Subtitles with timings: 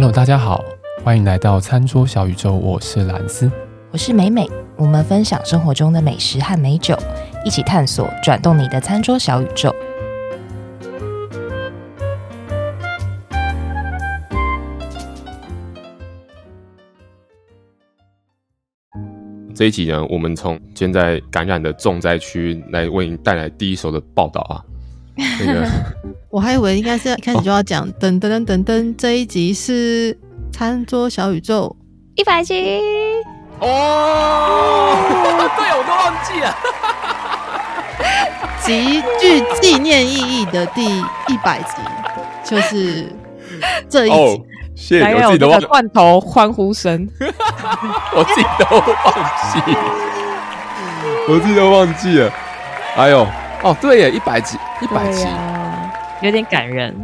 [0.00, 0.64] Hello，大家好，
[1.04, 3.52] 欢迎来到餐桌小宇宙，我是蓝斯，
[3.90, 6.96] 我是美美，我们分享生活中的美食和美酒，
[7.44, 9.70] 一起探索转动你的餐桌小宇宙。
[19.54, 24.64] 这一集呢，我们从现在感染的重灾区来为您带来第一手的报道啊。
[25.38, 25.68] 那个，
[26.30, 30.16] 我还以为应该是一开始就要讲噔噔噔噔噔，这一集是
[30.52, 31.76] 餐桌小宇宙。
[32.16, 32.80] 一百集。
[33.60, 34.96] 哦，
[35.56, 36.56] 对，我都忘记了，
[38.64, 41.74] 极具纪念意义的第一百集
[42.44, 43.12] 就是
[43.88, 44.16] 这一集。
[44.16, 44.40] 哦
[44.76, 45.68] 谢谢，我自己都忘了。
[45.68, 48.82] 罐头欢呼声，我自己都忘
[49.52, 49.76] 记，
[51.28, 52.32] 我自己都忘记了。
[52.96, 53.26] 哎呦，
[53.62, 55.26] 哦，对耶，一百集，一百集，
[56.22, 56.94] 有点感人。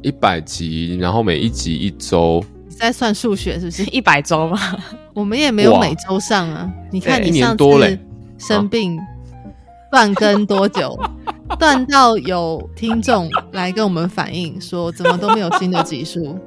[0.00, 3.82] 一百集，然后每一集一周，你在算数学是不是？
[3.90, 4.58] 一百周吗？
[5.12, 6.70] 我们也没有每周上啊。
[6.92, 7.98] 你看你上次
[8.38, 8.96] 生病
[9.90, 10.96] 断更多久？
[11.58, 16.38] 断到有听众来跟我们反映说，怎么都没有新的集数。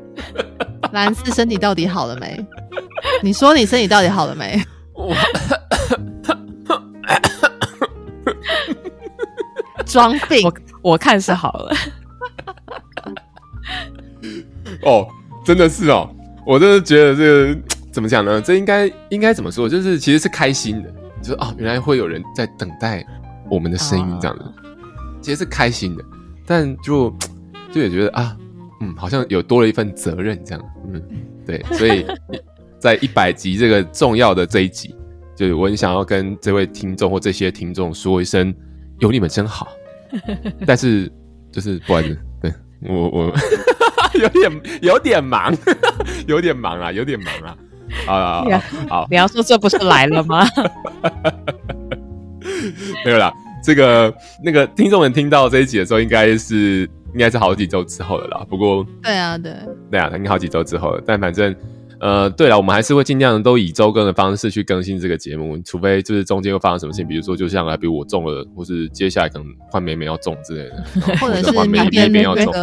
[0.92, 2.40] 兰斯身体到底好了没？
[3.22, 4.62] 你说你身体到底好了没？
[9.98, 10.54] 装病，我
[10.92, 11.76] 我看是好了。
[14.86, 15.08] 哦，
[15.44, 16.08] 真的是哦，
[16.46, 17.58] 我真的觉得这个
[17.92, 18.40] 怎么讲呢？
[18.40, 19.68] 这应该应该怎么说？
[19.68, 23.04] 就是其实是开心的，就是啊、哦，原来会有人在等待
[23.50, 24.54] 我们的声音这样子，哦、
[25.20, 26.04] 其实是开心的，
[26.46, 27.10] 但就
[27.72, 28.38] 就也觉得啊。
[28.80, 30.64] 嗯，好像有多了一份责任这样。
[30.94, 31.02] 嗯，
[31.48, 32.06] 对，所以
[32.78, 34.96] 在一百集这个重要的这一集，
[35.36, 38.54] 就是我很想要跟这位听众或这些听众说一声，
[39.00, 39.68] 有你们真好。
[40.66, 41.12] 但是
[41.52, 43.34] 就是不好意思，对我我
[44.20, 45.56] 有点有点忙，
[46.28, 47.58] 有点忙啊，有点忙啊。
[48.08, 48.44] 啊，
[48.90, 50.46] 好，你要说这不是来了吗？
[53.06, 53.32] 没有啦，
[53.64, 54.14] 这个
[54.44, 56.90] 那个听众们听到这一集的时候，应该是。
[57.14, 59.52] 应该是好几周之后的啦，不过对啊，对
[59.90, 61.02] 对啊，应该好几周之后了。
[61.04, 61.56] 但反正，
[62.00, 72.54] 呃，对了，我们还是会尽量都以周更的方式去更新这个节目，除非就是中间又发生什么事情，比如说就像啊，比如我中了，或是接下来可能换美美要中之类的，或者是换美美要中。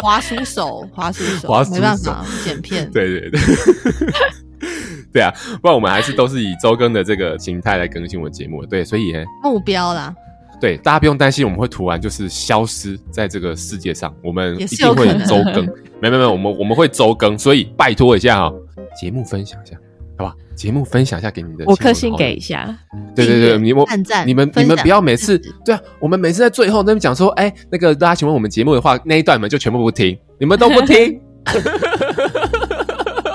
[0.00, 2.90] 滑鼠手，滑鼠手，滑鼠手没办法剪片。
[2.90, 3.40] 对对对，
[5.12, 8.64] 对啊，不然我们还是都是以周更的这个形态来更新我们节目。
[8.64, 9.12] 对，所以
[9.42, 10.14] 目标啦。
[10.60, 15.66] 对，大家不用担心，我们会突然就是消失在这个世界上，我们一定会周更。
[16.02, 18.54] 没没没，我们我们会周更，所以拜托一下哈、喔，
[19.00, 19.76] 节目分享一下，
[20.18, 20.34] 好吧？
[20.54, 22.78] 节目分享一下给你们的，五颗星给一下。
[23.14, 23.84] 对对对，你们
[24.26, 31.20] 你们你们不要每次对啊，我们每次在最后那边讲说，哎、欸，那个大家请问我们节目的话，那一段你们就全部不听，你们都不听。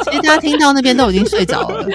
[0.06, 1.86] 其实大家听到那边都已经睡着了，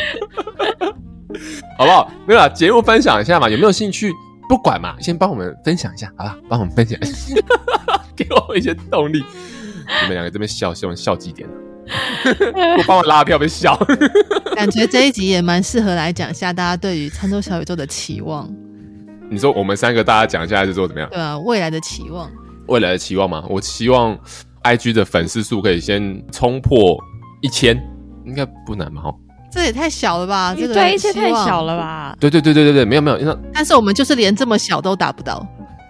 [1.79, 2.11] 好不好？
[2.27, 4.13] 没有啦，节目分享一下嘛，有没有兴趣？
[4.51, 6.37] 不管嘛，先帮我们分享一下，好吧？
[6.49, 7.37] 帮我们分享一下，
[8.17, 9.25] 给我一些动力。
[10.03, 11.49] 你们两个这边笑，希望笑几点？
[12.77, 13.77] 我帮我拉票，别笑。
[14.57, 18.53] 感觉这一集也蛮适合来讲一下大家对于餐桌小宇宙的期望。
[19.31, 21.09] 你说我们三个大家讲一下，还是说怎么样？
[21.11, 22.29] 对啊，未来的期望。
[22.67, 24.19] 未来的期望嘛，我希望
[24.65, 26.99] IG 的粉丝数可以先冲破
[27.41, 27.81] 一千，
[28.27, 29.15] 应该不难嘛，哈。
[29.51, 30.55] 这也太小了吧！
[30.57, 32.17] 这个对，一切太小了吧？
[32.21, 33.39] 对对对对对对，没有没有。
[33.53, 35.47] 但是我们就是连这么小都达不到，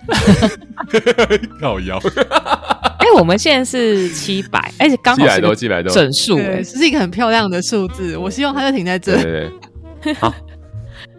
[1.60, 1.98] 靠腰。
[3.00, 8.16] 哎，我们现在是七百，而且刚好是七百多整数，这是一个很漂亮的数字。
[8.16, 9.15] 我希望它就停在这。
[9.15, 9.50] 对对
[10.03, 10.15] 对。
[10.15, 10.32] 好，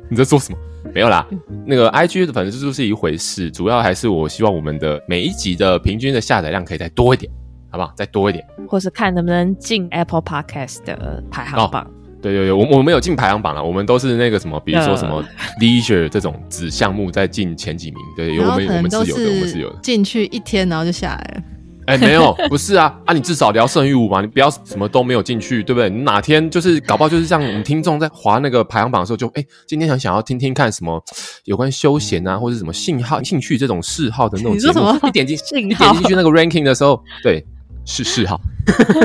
[0.10, 0.58] 你在做什么？
[0.94, 1.26] 没有啦，
[1.66, 7.32] 那个 IG 的粉丝数是一回事，主要还是我希望我们的每一集的平均的下载量可以再多一点，
[7.70, 7.94] 好不好？
[7.96, 11.90] 再多一点，或是看能不能进 Apple Podcast 的排行榜。
[12.22, 15.24] 对对对，我我们有进排行榜了，我们都是那个什么，比如说什么
[15.60, 19.80] leisure 这种子项目在进前几名，对，有我们我们是有的，我们是有的。
[19.82, 21.44] 进去一天然后就下来了。
[21.88, 23.14] 哎，没有， 不是啊啊！
[23.14, 25.90] 你至少聊剩余五嘛，你不要什么都没有进去，对不对？
[25.90, 31.04] 你哪天就是搞不好就是像我们听众在划那个排行榜的时候就，就哎，今天想想要听听看什么
[31.46, 35.10] 有关休闲啊，或者什么信号兴趣这种嗜好的那种节目，你说什么？
[35.10, 35.36] 一点进
[35.68, 37.44] 你 点进去那个 ranking 的时候，对。
[37.92, 38.40] 是嗜好，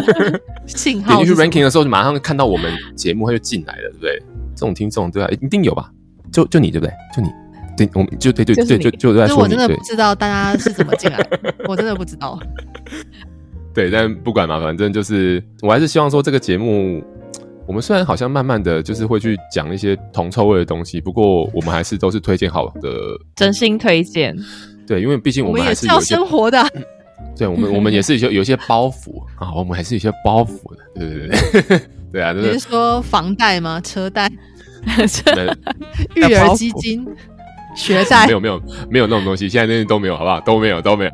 [0.67, 1.17] 信号。
[1.17, 4.23] 点进去 ranking 的时候，就马上看到我们节目，他就进来了，对不对？
[4.55, 5.29] 这种听众，对吧？
[5.41, 5.91] 一定有吧？
[6.33, 6.93] 就就你，对不对？
[7.15, 7.29] 就你，
[7.77, 9.39] 对，我们就对对对，就就在说。
[9.39, 11.19] 我真的不知道大家是怎么进来，
[11.67, 12.39] 我真的不知道。
[13.75, 17.03] 对，但不管嘛，反正就是，我还是希望说这个节目，
[17.67, 22.91] 我们虽然好像慢慢的就是会去讲一些铜臭味的东西，不过我们还是都是推荐好的，
[23.35, 24.37] 真心推荐。
[24.87, 26.65] 对，因为毕竟我们还是要生活的。
[27.37, 31.81] 对，我们我们也是有些有一些包袱啊，我们还是有些包袱的，对对对对，
[32.13, 33.81] 对啊，就是、你是说房贷吗？
[33.81, 34.31] 车贷、
[36.15, 37.07] 育儿基金、
[37.77, 38.27] 学贷？
[38.27, 40.41] 没有没有没有那种东西，现在那些都没有，好不好？
[40.41, 41.11] 都没有都没有。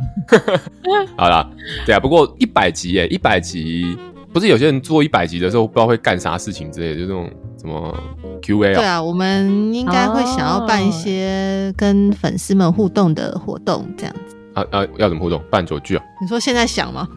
[1.19, 1.48] 好啦，
[1.84, 3.96] 对啊，不过一百集耶，一百集
[4.32, 7.30] 不是有些人做一百集的时候不知道会干啥事情之类的，就那种
[7.60, 7.94] 什么
[8.42, 8.75] Q A 啊？
[8.75, 14.36] 对啊，我们应该会想要办一些跟粉丝们互动的活动，这样子。
[14.54, 14.87] 啊啊！
[14.99, 15.43] 要怎么互动？
[15.50, 16.02] 办酒具啊？
[16.20, 17.08] 你说现在想吗？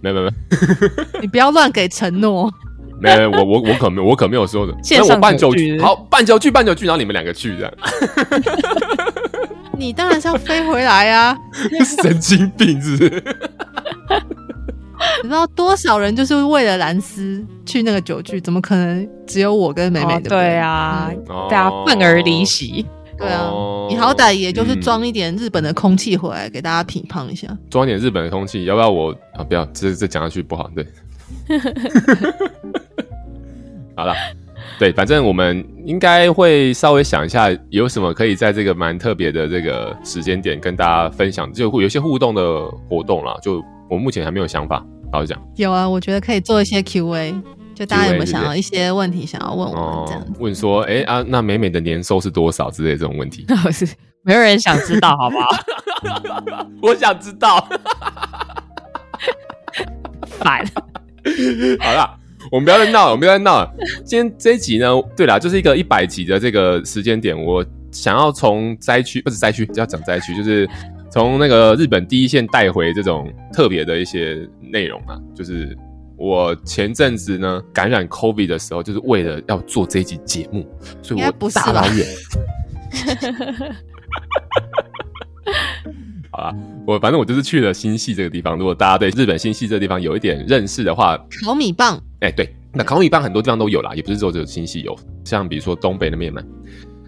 [0.00, 0.30] 没没没，
[1.20, 2.52] 你不要乱给承诺。
[3.00, 4.74] 没没，我我我可没有，我可没有说的。
[4.82, 7.72] 线上办酒具，好，办酒具，办酒具，然后你们两个去这样。
[9.76, 11.36] 你当然是要飞回来啊！
[12.02, 13.24] 神经病是不是？
[15.22, 18.40] 你知道多少人就是为了蓝丝去那个酒具？
[18.40, 20.18] 怎么可能只有我跟美美？
[20.20, 21.10] 对啊，
[21.50, 22.86] 大家愤而离席。
[23.18, 23.50] 对啊，
[23.88, 27.48] 你好歹也就是装一点日本的空气回来给大家品尝一下。
[27.70, 29.42] 装一点日本的空气，要不要我啊？
[29.42, 30.70] 不要，这这讲下去不好。
[30.74, 30.86] 对，
[33.96, 34.14] 好了，
[34.78, 42.42] 对，反正我们应该会稍微想一下，有什么可以在这个蛮特别的这个时间点跟大家分享，就会有一些互动的
[42.88, 43.36] 活动啦。
[43.42, 45.42] 就我目前还没有想法，老实讲。
[45.56, 47.34] 有啊，我觉得可以做一些 Q&A。
[47.76, 50.32] 就大家有没有想要一些问题想要问我们这样子？
[50.38, 53.44] 问说，哎、欸、啊，那美美的年收是多少之类的这种问题？
[53.62, 53.86] 不是，
[54.22, 55.50] 没有人想知道， 好不好？
[56.80, 57.68] 我想知道。
[60.38, 60.64] 烦。
[61.78, 62.18] 好了，
[62.50, 63.70] 我们不要再闹了，我们不要再闹了。
[64.06, 67.62] 今天这一集呢，对啦，就是一个一百集的这个时间点，我
[67.92, 70.66] 想要从灾区，不是灾区，要讲灾区，就是
[71.10, 75.76] 从那个日本第一线带回这种特别的一些内容啊，就是。
[76.16, 80.66] 我前阵子呢感染 COVID 的时候，就是为了要做这一集节目，
[81.02, 82.06] 所以我大老远。
[86.30, 86.54] 好了，
[86.86, 88.56] 我反正我就是去了新系这个地方。
[88.58, 96.42] 如果大家对日本新系这个地方有一点认识的话，烤米棒，哎、欸，对，那烤米棒很多地方都有啦，也不是说只有新系有，像比如说东北那边嘛。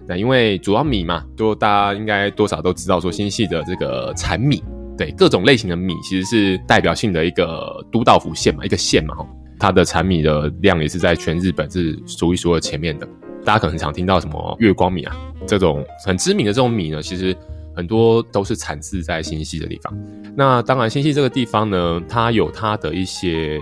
[0.07, 4.63] 那因为主要米嘛，就大家应该多少都知道，说新系的这个产米。
[4.99, 9.15] 对各种类型的米，其实是代表性的一个都道府县嘛，一个县嘛，
[9.57, 13.07] 它的产米的量也是在全日本是数一数二前面的。
[13.45, 15.15] 大家可能常听到什么月光米啊，
[15.47, 17.33] 这种很知名的这种米呢，其实
[17.73, 19.97] 很多都是产自在新潟的地方。
[20.35, 23.57] 那当然，新潟这个地方呢，它有它的一些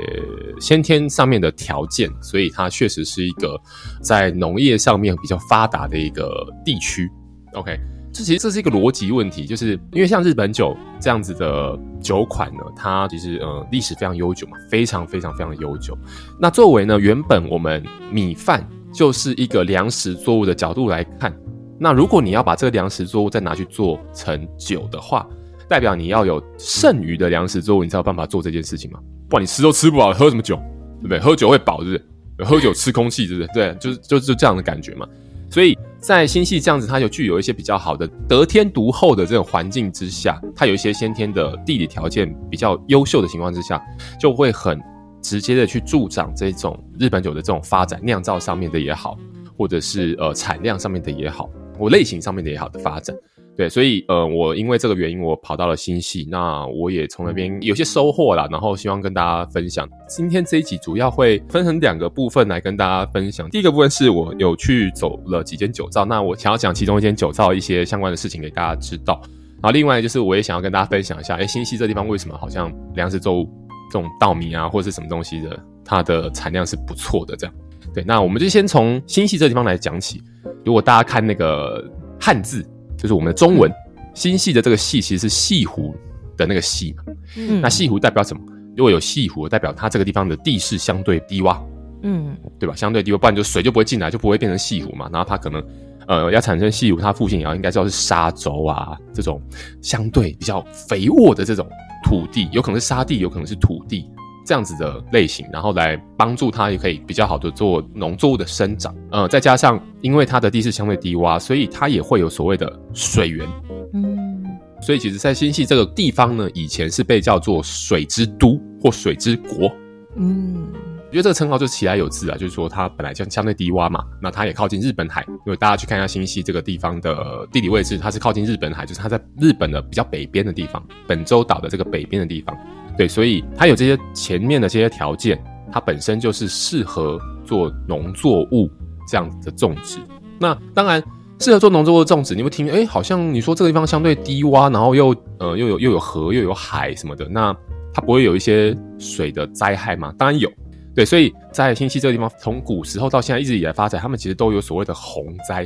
[0.60, 3.56] 先天上面的条件，所以它确实是一个
[4.01, 7.07] 在农业上面比较发达的一个地区。
[7.54, 7.80] OK。
[8.18, 15.96] 这其实这是一个逻辑问题，就是因为像日本酒这样子的酒款呢，它其实呃历史非常悠久嘛，非常非常非常的悠久。
[16.40, 21.31] 那作为呢，原本我们米饭就是一个粮食作物的角度来看，
[21.80, 25.28] 那如果你要把这个粮食作物再拿去做成酒的话，
[25.68, 29.00] 代表你要有剩余的粮食作物，你才有办法做这件事情嘛？
[29.30, 30.56] 不然你吃都吃不饱，喝什么酒？
[31.02, 31.19] 对不对？
[31.19, 32.50] 喝酒会饱，是不是？
[32.50, 33.50] 喝酒吃空气，是不是？
[33.54, 35.08] 对，就是就就这样的感觉嘛。
[35.50, 43.86] 所以在新系这样子，它就具有一些比较好的得天独厚的这种环境之下，它有一些先天的地理条件比较优秀的情况之下，
[44.18, 44.81] 就会很
[45.21, 49.18] 直接的去助长这种日本酒的这种发展，酿造上面的也好，
[49.57, 53.13] 或者是呃产量上面的也好，或类型上面的也好的发展。
[53.57, 59.90] 对，所以呃，我因为这个原因，我跑到了新系，那我也从那边有些收获啦，然后希望跟大家分享。
[60.07, 63.49] 今天这一集主要会分成两个部分来跟大家分享。
[63.49, 69.19] 第一个部分是我有去走了几间酒造，那我想要讲其中一间酒造一些相关的事情给大家知道。
[69.56, 73.49] 然后另外就是我也想要跟大家分享一下，哎，新系这地方为什么好像粮食作物
[73.92, 77.56] 这种稻米啊，或者是什么东西的，它的产量是不错的这样。
[77.92, 80.21] 对，那我们就先从新系这地方来讲起。
[80.64, 81.83] 如果大家看那个
[82.19, 82.64] 汉字。
[82.97, 83.71] 就是我们的中文，
[84.13, 85.95] 新潟的这个“系”其实是西湖
[86.35, 87.04] 的那个“系”嘛。
[87.37, 88.42] 嗯，那西湖代表什么？
[88.75, 91.59] 如果有西湖，代表它这个地方的地势相对低洼，
[92.04, 92.75] 嗯，对吧？
[92.75, 95.09] 相对低洼，不然就水就不会进来，就不会变成西湖嘛。
[95.11, 95.63] 然后它可能，
[96.07, 99.42] 呃，要产生西湖，它附近也要应该知道是沙洲啊，这种
[99.81, 101.68] 相对比较肥沃的这种
[102.04, 104.07] 土地，有可能是沙地，有可能是土地。
[104.47, 113.45] 这样子的类型，然后来帮助它也可以比较好的做农作物的生长，呃，再加上因为它的地势相对低洼，所以它也会有所谓的水源，
[113.94, 114.45] 嗯，
[114.81, 119.69] 所以其实，在新系这个地方呢，以前是被叫做水之都或水之国，
[120.16, 120.66] 嗯，
[121.07, 132.57] 我觉得这个称号就其来有自啊，就是说它本来就相对低洼嘛，那它也靠近日本海，因为大家去看一下新系这个地方的地理位置，它是靠近日本海，就是它在日本的比较北边的地方，本州岛的这个北边的地方。
[132.97, 138.69] 对，所以它有这些前面的这些条件，它本身就是适合做农作物
[139.07, 139.99] 这样子的种植。
[140.39, 141.01] 那当然
[141.39, 147.27] 适合做农作物的种植，你会听，哎，好像你说这个地方相对低洼，然后又呃又有又有河又有海什么的。
[147.30, 147.56] 那
[147.94, 150.13] 它不会有一些水的灾害吗？
[150.18, 150.51] 当然有。
[150.95, 155.63] 对，所以在新西这个地方，从古时候到现在一直以来发展，他们其实都有所谓的洪灾，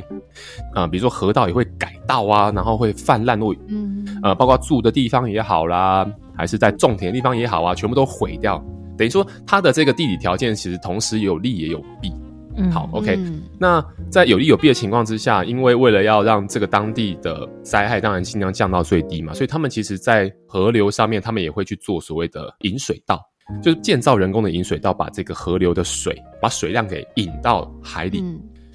[0.74, 8.62] 啊、呃，比如说河道也会改道啊，然后会泛滥落，嗯，呃，包括住的地方也好啦，还是在种田的地方也好啊，全部都毁掉。
[8.96, 12.12] 等于说，它的这个地理条件其实同时有利也有弊。
[12.56, 23.20] 嗯，好，OK，嗯，那在有利有弊的情况之下，因为为了要让这个当地的灾害当然尽量降到最低嘛，所以他们其实在河流上面，他们也会去做所谓的引水道。
[23.62, 28.22] 就是建造人工的引水道，把这个河流的水，把水量给引到海里，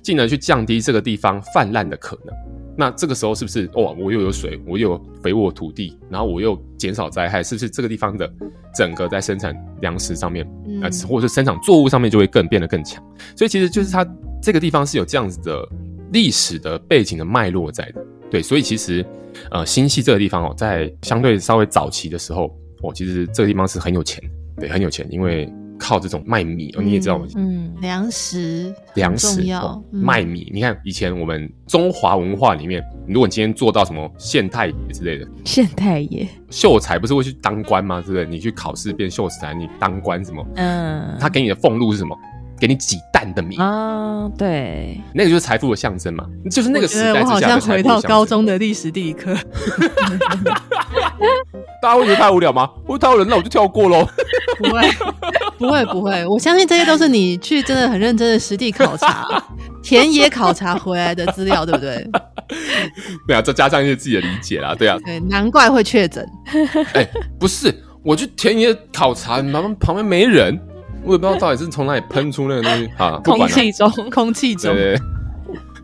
[0.03, 2.35] 进而去降低这个地方泛滥的可能。
[2.77, 3.96] 那这个时候是不是哦？
[4.00, 8.31] 我又有水，我又有肥沃土地，然后我又减少灾害，是不是这个地方的
[8.75, 10.46] 整个在生产粮食上面，
[10.81, 13.03] 啊，或者是生产作物上面就会更变得更强？
[13.36, 14.05] 所以其实就是它
[14.41, 15.67] 这个地方是有这样子的
[16.12, 18.05] 历史的背景的脉络在的。
[18.29, 19.03] 对，所以其实
[19.50, 24.24] 呃，新系这个地方哦，在相对稍微早期的时候，哦，其实这个地方是很有钱。
[24.60, 27.25] 对，很有钱，因为靠这种卖米，嗯、你也知道吗？
[27.36, 30.50] 嗯，粮食，粮食要卖米。
[30.53, 38.01] 你看以前我们中华文化里面，如果你今天做到什么县太爷之类的，县太爷，秀才不是会去当官吗？
[38.01, 38.25] 对不对？
[38.25, 40.46] 你去考试变秀才，你当官什么？
[40.55, 42.17] 嗯，他给你的俸禄是什么？
[42.60, 44.27] 给你几担的米啊？
[44.36, 49.38] 对，那个就是财富的象征嘛，就是那个时代好像回到高中的历史地理课。
[51.79, 52.67] 大家会觉得太无聊吗？
[52.84, 54.07] 会太无聊，那我就跳过喽。
[54.57, 54.81] 不会，
[55.57, 56.25] 不会，不会。
[56.25, 59.27] 我相信这些都是你去真的很认真的实地考察、
[59.81, 62.07] 田野考察回来的资料，对不对？
[63.27, 64.97] 对啊，再加上一些自己的理解啦，对啊。
[65.03, 66.25] 对，难怪会确诊。
[66.93, 67.09] 哎、欸，
[67.39, 67.73] 不是，
[68.03, 70.57] 我去田野考察，旁边旁边没人，
[71.03, 73.19] 我也不知道到底是从哪里喷出那个东西啊。
[73.23, 74.73] 空气中，空气中。
[74.73, 74.99] 对，对，对，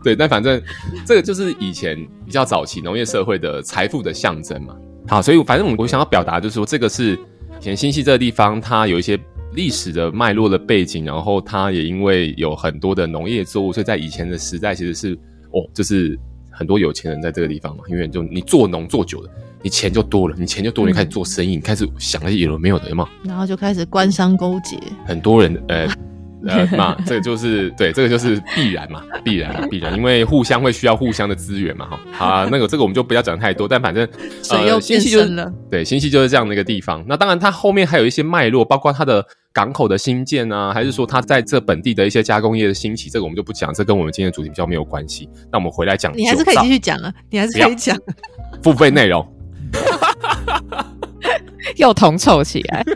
[0.04, 0.60] 对，但反正
[1.04, 4.74] 这个就是以前比较早期农业社会的财富的象征嘛。
[5.06, 9.18] 好，所以反正我我想要表达就是说，这个是以前新系这个地方，它有一些
[9.54, 15.14] 历史的脉络的背景，然后它也因为有很多的农业作物，所以在以前的时代其实是
[15.50, 16.18] 哦，就是
[16.50, 19.30] 很多有钱人在这个地方嘛，因为就你做农做久了，
[19.62, 23.08] 你钱就多了，你钱就多了，你开始做生意，嗯、你开始想那些有了没有的，有没有？
[23.28, 25.88] 然后就开始官商勾结，很多人呃。
[26.46, 34.06] 呃，嘛，这个就是对，这个就是必然嘛，必然，必然，因为互相会需要互相的资源嘛，哈，好啊，那个这个我们就不要讲太多，但反正
[34.42, 37.04] 水又变深了，对，新潟就是这样的一个地方。
[37.08, 45.28] 那当然，它后面还有一些脉络，包括它的港口的新建啊，还是说它在这本地的一些加工业的兴起，这个我们就不讲，这跟我们今天的主题比较没有关系。
[45.50, 47.96] 那我们回来讲，你还是可以继续讲啊，你还是可以讲
[48.62, 49.26] 付费内容，
[51.76, 52.84] 又统筹起来。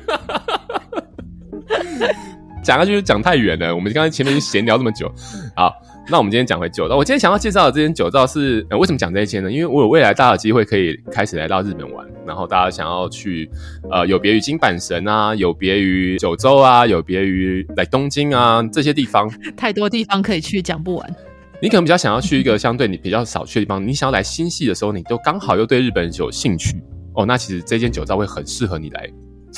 [2.69, 3.75] 讲下去就讲太远了。
[3.75, 5.11] 我们刚才前面闲聊这么久，
[5.57, 5.73] 好，
[6.11, 6.99] 那我们今天讲回酒造。
[6.99, 9.51] 我今天想要介绍的这间酒造是，呃，为什么讲这一间呢？
[9.51, 13.51] 因为我有未来大家有机会可以开始来到日本玩，然后大家想要去，
[13.91, 21.17] 呃，有别于金板神啊，有别于九州啊，有别于来东京啊这些地方，太多地方可以去，讲不完。
[21.63, 26.77] 你可能比较想要去一个相对你比较少去的地方，你想要来新系的时候，你都刚好又对日本有兴趣
[27.15, 29.09] 哦，那其实这间酒造会很适合你来。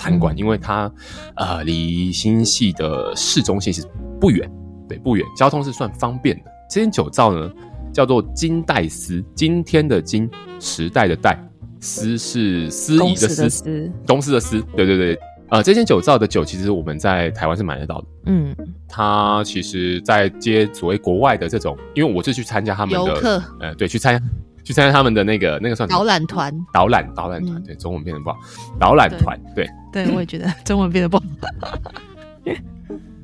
[0.00, 0.90] 餐馆，因为它
[1.36, 3.86] 呃离新系的市中心是
[4.18, 4.50] 不远，
[4.88, 6.42] 对，不远，交通是算方便的。
[6.70, 7.52] 这间酒造呢
[7.92, 10.26] 叫做金代司，今天的金，
[10.58, 11.38] 时代的代，
[11.80, 15.18] 司是司仪的司，公司的司，对对对。
[15.50, 18.06] 呃，这间酒造的酒其实我们在台湾是买得到的。
[18.26, 18.56] 嗯，
[18.88, 24.24] 它其实，在接所谓国外的这种，因为我是去参加他们的游客，呃，对，去参加。
[24.64, 28.38] 去参加他们的那个那个算导览团，导览导览团，对，中文变得不好，
[28.78, 31.24] 导览团，对，对，我也觉得 中文变得不好。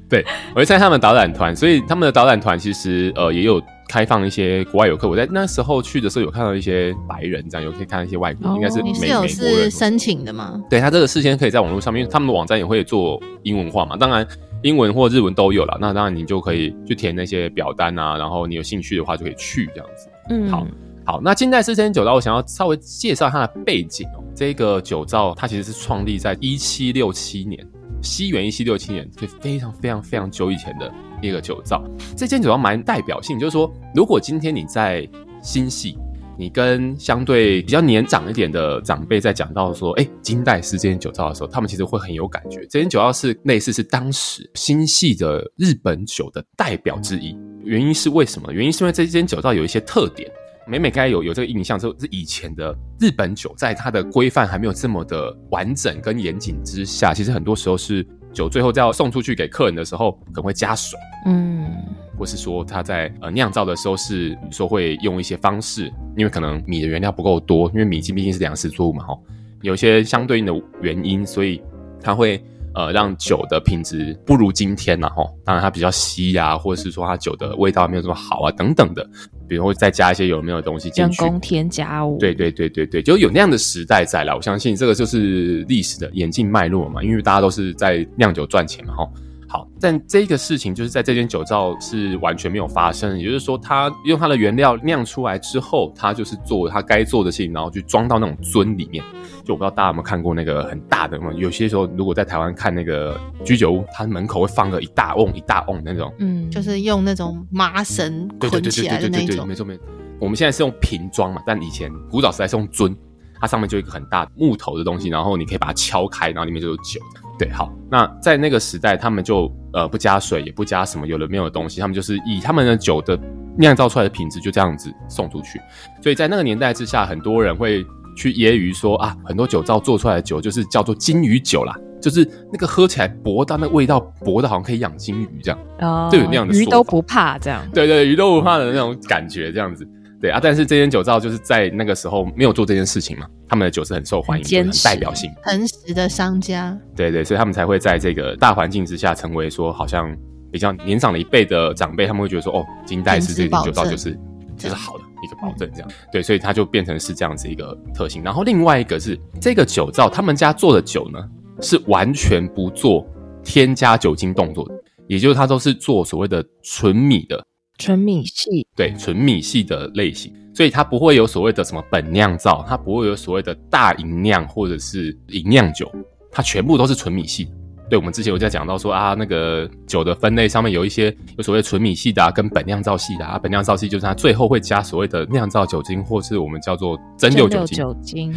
[0.09, 0.25] 对，
[0.55, 5.09] 我去参加他们导览团，所以他们的导览团其实呃也有开放一些国外游客。
[5.09, 9.29] 我在那时候去的时候有看到一些白人，这样有可以看到一些外国人，应该是美美国人。
[9.29, 10.63] 是申请的吗？
[10.71, 14.25] 对，他这个事先可以在网络上面，因为他们的网站也会做英文化嘛，当然
[14.63, 15.77] 英文或日文都有了。
[15.81, 20.09] 那当然你就可以去填那些表单啊，然后你有兴趣的话就可以去这样子。
[20.31, 20.65] 嗯，好。
[21.07, 24.25] 好，那金代司这间酒造，我想要稍微介绍它的背景哦。
[24.35, 27.65] 这个酒造它其实是创立在一七六七年，
[28.03, 31.81] 西元一七六七年，就非常非常非常久以前的一个酒造。
[32.17, 35.09] 这间酒造蛮代表性，就是说，如果今天你在
[35.41, 35.97] 新系，
[36.37, 42.67] 你跟相对比较年长一点的长辈在讲到说，哎，金代司这间酒造的时候，他们其实会很有感觉。
[42.69, 47.39] 这间酒造是类似是当时新系的日本酒的代表之一。
[47.63, 48.53] 原因是为什么？
[48.53, 50.29] 原因是因为这间酒造有一些特点。
[50.69, 61.71] 每每该有有这个印象，就是以前的日本酒，在它的规范还没有这么的完整跟严谨之下，其实很多时候是酒最后在要送出去给客人的时候，可能会加水，嗯，
[62.19, 69.17] 或是说他在呃酿造的时候是说会用一些方式，因为可能米的原料不够多，因为米毕竟是粮食作物嘛，哈，
[69.63, 71.63] 有一些相对应的原因，所以
[72.01, 72.45] 它会
[72.77, 79.05] 呃让酒的品质不如今天然后当然它比较稀啊，或者是说它酒的味道没有这么好啊等等的，
[79.49, 82.19] 比如会再加一些有没有东西进去，人工添加物。
[82.19, 84.37] 对对对对对，就有那样的时代在了。
[84.37, 89.09] 我相信这个就是历史的演进脉络嘛，因为大家都是在酿酒赚钱嘛，哈。
[89.57, 99.03] 好，但这个事情就是在这间酒造是完全没有发生，也就是说，他用他的原料酿出来之后，他就是做他该做的事情，然后去装到那种樽里面。
[99.47, 101.33] 就我不知道大家有没有看过那个很大的嘛？
[101.33, 109.27] 有些时候如果在台湾看那个居酒屋，它门口会放个一大瓮一大瓮那种，嗯，就是用那种麻绳捆起来的那种。
[109.27, 109.85] 对对对对对对对，没错没错。
[110.19, 112.95] 我们现在是用瓶装嘛，但以前古早时代是用樽，
[113.41, 117.01] 它上面就一个很大木头的东西，然后你可以把它敲开，然后里面就有酒。
[117.39, 123.19] 对，好，那在那个时代，他们就呃不加水，也不加什么有的没有的东西，他们就是以他们的酒的
[123.59, 125.61] 酿造出来的品质就这样子送出去。
[126.03, 127.85] 所以在那个年代之下，很多人会
[128.17, 139.87] 去揶揄说啊，很多酒造做出来的酒就是叫做金鱼酒啦，就是那个喝起来薄到那味道薄的好像可以养金鱼这样，哦，就有那样的鱼都不怕这样，对对， 鱼都不怕的那种感觉这样子。
[140.21, 146.77] 对啊，但是这间酒造就是在那个时候没有做这件事情嘛，他们的酒是很受欢迎，很代表性，诚实的商家。
[146.97, 150.17] 对对，所以他们才会在这个大环境之下，成为说好像
[150.51, 154.19] 比较年长的一辈的长辈，他们会觉得说，哦，金代是这间酒造就是
[154.57, 155.91] 就是好的一个保证，这样。
[156.11, 158.23] 对，所以它就变成是这样子一个特性。
[158.23, 161.19] 然后另外一个是这个酒造，他们家做的酒呢，
[161.61, 163.07] 是完全不做
[163.45, 164.75] 添加酒精动作的，
[165.07, 167.45] 也就是它都是做所谓的纯米的。
[167.79, 175.91] 纯米系，对，纯米系的类型，所以它不会有所谓的什么本酿造，它不会有所谓的大吟酿或者是吟酿酒，
[176.31, 177.49] 它全部都是纯米系。
[177.89, 188.35] 对，我们之前有在讲到说啊，那个酒的分类上面有一些有所谓纯米系的啊，跟本酿造系的啊，本酿造系就是它最后会加所谓的酿造酒精，或是我们叫做蒸馏酒精，酒精，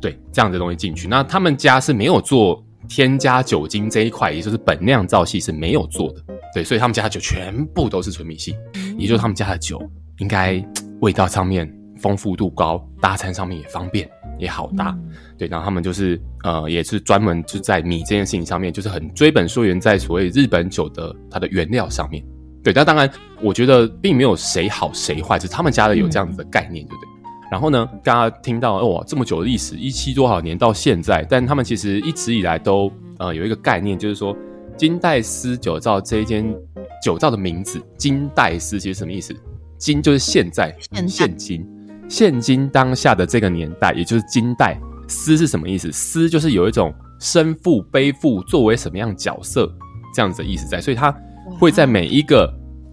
[0.00, 1.06] 对，这样的东西进去。
[1.06, 6.22] 那他们家是没有做添加酒精这一块，也就是本酿造系是没有做的。
[6.54, 8.54] 对，所以他们家的酒全部都是纯米系，
[8.96, 9.80] 也就是他们家的酒
[10.18, 10.62] 应该
[11.00, 14.96] 味道上面丰富度高，搭餐上面也方便也好搭。
[15.36, 22.24] 对，然后他们就是呃，也是专门就在米这件事情上面，就是很追本溯源，在所谓日本酒的它的原料上面。
[22.64, 23.08] 对，但当然
[23.40, 27.17] 我觉得并没有谁好谁坏，就是他们家的有这样子的概念，对不对？
[27.50, 34.36] 然后呢，刚刚听到哦，这么久的历史，一七多少年到现在，但他们其实一直以来都呃有一个概念，就是说。
[34.76, 36.54] 金代斯酒造这一间
[37.02, 39.34] 酒造的名字“金代斯”其实什么意思
[39.76, 40.72] ？“金”就是现在，
[41.08, 41.66] 现今，
[42.08, 44.78] 现今当下的这个年代，也就是金代。
[45.08, 49.68] “斯”是什么意思？“斯”就是有一种身负背负，作为什么样角色
[50.14, 51.12] 这样子的意思在，所以他
[51.58, 52.48] 会在每一个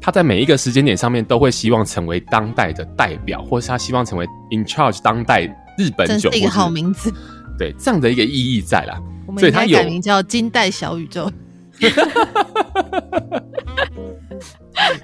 [0.05, 5.41] 他在每一个时间点上面都会希望成为当代的代表，或是他希望成为 in charge 当代
[5.79, 7.11] 日本酒，是一个好名字。
[7.57, 9.01] 对，这样的一个意义在啦。
[9.39, 11.27] 所以他改名叫“金代小宇宙”。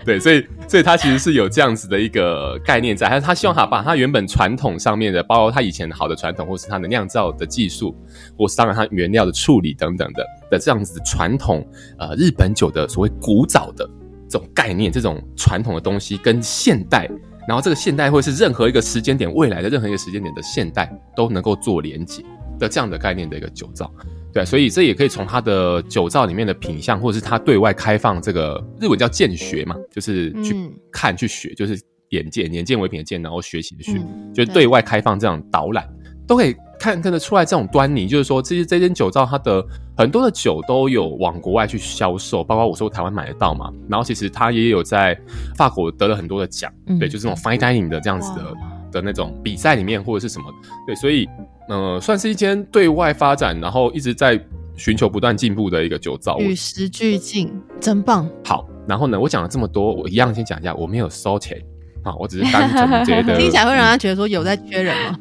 [0.05, 7.95] 对，所以，所以他其实是有这样子的一个概念在，他他希望他把他原本传统上面的，包括他以前好的传统，或是他的酿造的技术，
[8.37, 13.89] 或是当然他原料的处理等等的的这样子传统，呃，日本酒的所谓古早的
[14.31, 17.09] 这种概念，这种传统的东西跟现代，
[17.47, 22.23] 然后这个现代会是任何一个时间点，未来的任何一个时间点的现代都能够做连接
[22.57, 23.91] 的这样的概念的一个酒造。
[24.33, 30.55] 对，所以这也可以从它的酒造里面的品相，或者是它对外开放这个日文叫见学嘛，就是去
[30.89, 31.77] 看、嗯、去学，就是
[32.11, 35.85] 眼见，眼见为凭的见，然后学习的学，嗯、就是对外开放这样导览，
[36.25, 38.07] 都可以看看得出来这种端倪。
[38.07, 39.61] 就是说，这些这间酒造它的
[40.01, 45.17] 很多的酒都有往国外去销售，包括我说台湾买得到嘛，然后其实他也有在
[45.55, 48.53] 法国得了很多的奖，嗯、对，就是那种 fine dining 的这样子的
[48.91, 50.45] 的那种比赛里面或者是什么，
[50.85, 51.29] 对，所以。
[51.69, 54.37] 嗯、呃，算是一间对外发展，然后一直在
[54.75, 58.29] 寻求不断进步的一个酒造，与时俱进，真棒。
[58.43, 61.57] 好，然后呢，我讲了这么多，我一样先讲一下，我没有收钱
[62.03, 65.17] 啊，我只是单纯觉得 听起来会让他觉得说有在缺人吗？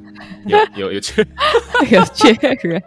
[0.46, 1.24] 有有有缺
[1.92, 2.82] 有缺人，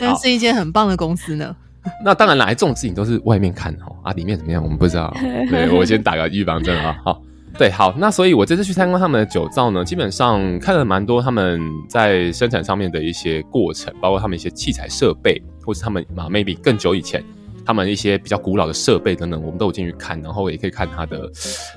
[0.00, 1.54] 但是一间很棒的公司呢。
[2.04, 5.14] 那当然啦，这种事情都是外面看的哈，啊，里面怎么样我们不知道。
[5.48, 7.22] 对，我先打个预防针啊，好。
[7.58, 17.24] 对，好，那所以我这次去参观他们的酒造呢，基本上看了蛮多他们在生产上面的一些过程，包括他们一些器材设备，或是他们啊，maybe 更久以前
[17.66, 21.30] 他们一些比较古老的设备等等，我们都有进去看，然后也可以看它的，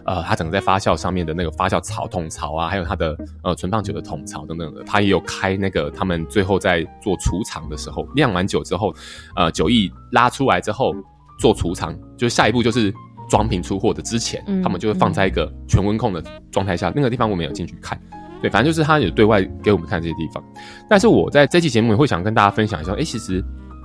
[0.05, 8.93] 呃，它整个在发酵上面的那个发酵槽桶槽啊，还有它的呃存放酒的桶槽等等的，它也有开那个他们最后在做储藏的时候，酿完酒之后，
[9.35, 10.93] 呃，酒液拉出来之后
[11.39, 12.93] 做储藏，就是下一步就是。
[13.29, 16.89] 装瓶出货的之前，他们就会放在一个全温控的状态下。
[16.89, 17.95] 嗯、那个地方我没有进去看，
[18.41, 20.43] 对，反正就是他有对外给我们看这些地方。
[20.89, 23.39] 但是我在这期节目也会想跟大家分享一下，哎、欸，其实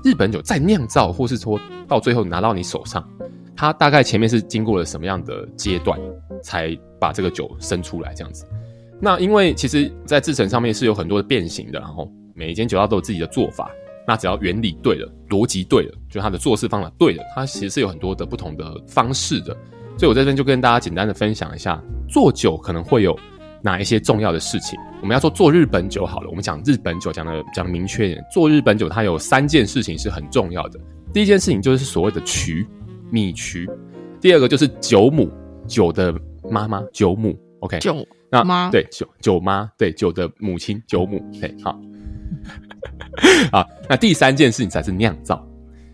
[0.04, 3.02] 日本酒在酿造，或是说到最后拿到你手上，
[3.56, 5.98] 它大概前面是经过了什么样的阶段，
[6.42, 8.46] 才把这个酒生出来这样子？
[9.00, 13.70] 那因为其实，在制程上面是有很多的变形的，然后每一间酒造都有自己的做法。
[14.06, 19.56] 那只要原理对了，逻辑对了，就它的做事方法对了，它其实是有很多的不同的方式的。
[19.96, 23.18] 所以我在这边就跟大家简单的分享一下，做酒可能会有
[23.64, 24.78] 哪一些重要的事情。
[25.00, 30.78] 我们要说做日本酒好了，我们讲日本酒讲的讲明确一点，做日本酒它有三件事情是很重要的。
[31.14, 32.66] 第一件事情就是所谓的曲，
[33.10, 33.64] 米曲；
[34.20, 35.30] 第二个就是酒母，
[35.66, 36.14] 酒的
[36.50, 37.34] 妈妈，酒母。
[37.60, 41.18] OK，酒那妈对酒酒妈对酒的母亲酒母。
[41.40, 41.80] 对，好。
[43.50, 45.42] 好，那第三件事情才是酿造，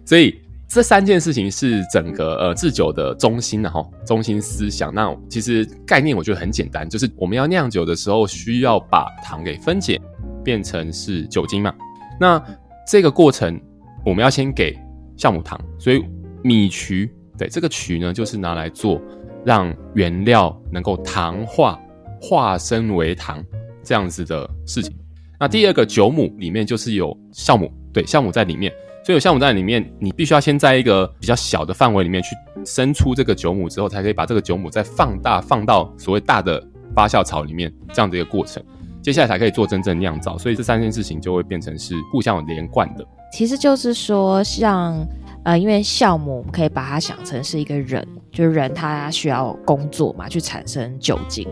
[0.04, 0.37] 所以
[0.70, 4.94] 这三件事情是整个呃制酒的中心的哈，中心思想。
[4.94, 10.00] 那其实概念我觉得很简单，就是我们要酿酒的时候，需要把糖给分解
[10.44, 11.74] 变成是酒精嘛。
[12.20, 12.40] 那
[12.87, 13.61] 这个过程
[14.06, 14.72] 我们要先给
[15.16, 16.04] 酵母糖，所以
[16.44, 19.02] 米曲对这个曲呢，就是拿来做
[19.44, 21.76] 让原料能够糖化
[22.22, 23.44] 化身为糖
[23.83, 24.96] 这样子的事情。
[25.40, 36.62] 那第二个酒母里面就是有酵母，对，酵母在里面，所以有酵母在里面，你必须要先在一个比较小的范围里面去生出这个酒母之后，才可以把这个酒母再放大，放到所谓大的
[36.94, 38.62] 发酵槽里面，这样的一个过程，
[39.02, 40.36] 接下来才可以做真正酿造。
[40.36, 43.06] 所以这三件事情就会变成是互相有连贯的。
[43.32, 45.06] 其实就是说，像
[45.44, 51.48] 呃，因为酵母可以把它想成是一个人，就是人他需要工作嘛，去产生酒精。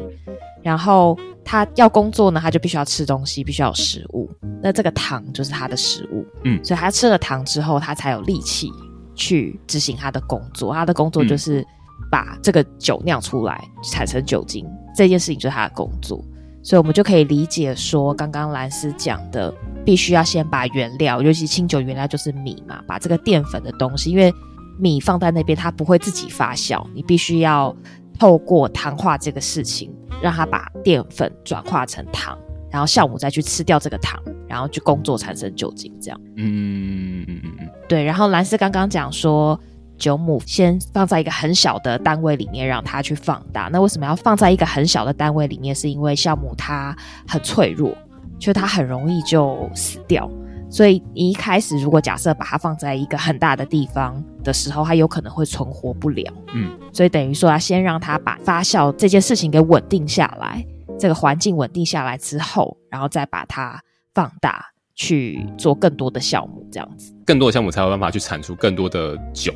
[0.68, 4.30] 然后他要工作呢，他就必须要吃东西，必须要有食物。
[4.62, 8.70] 那这个糖就是他的食物，嗯，所以他吃了糖之后，他才有力气
[9.14, 10.74] 去执行他的工作。
[10.74, 11.64] 他的工作就是
[12.10, 14.66] 把这个酒酿出来，产生酒精。
[14.94, 16.22] 这件事情就是他的工作。
[16.62, 19.50] 所以我们就可以理解说，刚刚兰斯讲的，
[19.86, 24.30] 必须要先把原料，尤其清酒原料就是米嘛，把这个淀粉的东西，因为
[24.78, 27.74] 米放在那边，它不会自己发酵，你必须要
[28.18, 29.94] 透过糖化这个事情。
[30.20, 32.36] 让它把淀粉转化成糖，
[32.72, 36.20] 然后酵母再去吃掉这个糖，然后去工作产生酒精，这样。
[36.34, 38.02] 嗯嗯嗯嗯，对。
[38.02, 39.56] 然后兰斯刚刚讲说，
[39.96, 43.68] 酒母先放在一个很小的单位里面，让它去放大。
[43.72, 45.72] 那为什么要放在一个很小的单位里面？
[45.72, 46.96] 是因为酵母它
[47.28, 47.96] 很脆弱，
[48.40, 50.28] 就它很容易就死掉。
[50.70, 56.32] 所以你一开始如果假设把它放在一个很大的地方的时候，它有可能会存活不了。
[56.54, 60.64] 嗯，所以等于说要先让它把发酵这件事情给稳定下来，
[60.98, 63.80] 这个环境稳定下来之后，然后再把它
[64.14, 69.54] 放大去做更多的酵母，这样子，更多的酵母才有办法去产出更多的酒。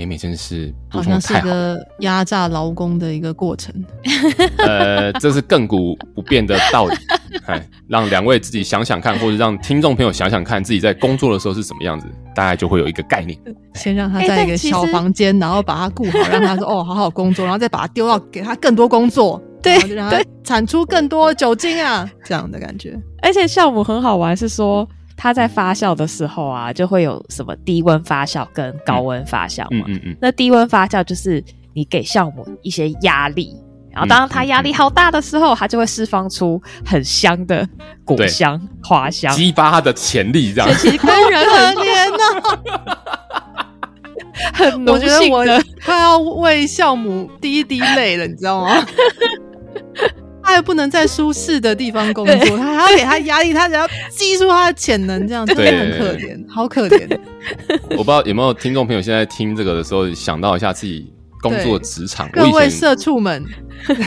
[0.00, 3.70] 美美真是好像是一个压榨劳工的一个过程。
[4.66, 6.96] 呃，这是亘古不变的道理。
[7.44, 13.38] 哎， 让两位自己想想看，或者让听众朋友想想看，自己在工作的时候是什么样子，大概就会有一个概念。
[13.76, 22.98] 先让他在一个小房间，然后把他顾好，让他说哦，好好工作，然后再把他丢到给他更多工作，对，让他产出更多酒精啊，这样的感觉。
[23.20, 24.88] 而且酵母很好玩，是说。
[25.22, 29.84] 它在发酵的时候啊，就会有什么低温发酵跟高温发酵嘛。
[29.86, 30.16] 嗯嗯，嗯，嗯。
[30.18, 33.54] 那低温发酵就是你给酵母一些压力，
[33.92, 37.68] 然后当它压力好大的时候，它就会释放出很香的
[38.02, 40.70] 果香、花香，激发它的潜力，这样。
[40.78, 42.96] 其实跟人 很天呐，
[44.54, 45.44] 很我觉得我
[45.84, 48.70] 快要为酵母滴一滴泪了，你知道吗？
[50.50, 57.20] 他也不能在舒适的地方工作，他还要给他压力，他只要激出他的潜能，这样真的很可怜，好可怜。
[57.96, 62.28] 我不知道有没有听众朋友现在听这个的时候，想到一下自己工作职场。
[62.32, 63.44] 各位社畜们，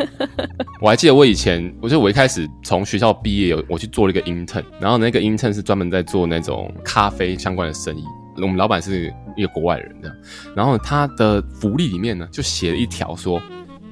[0.84, 8.04] 我还记得我以前，我觉得我一开始从学校毕业，我去做了一个 intern，然后那个 intern 是专门在做那种咖啡相关的生意。
[8.36, 10.18] 我们老板是一个国外人，这样，
[10.58, 13.42] 然后他的福利里面呢，就写了一条说，